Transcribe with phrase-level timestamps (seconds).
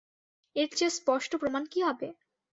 [0.55, 2.07] এর চেয়ে স্পষ্ট প্রমাণ কী হবে?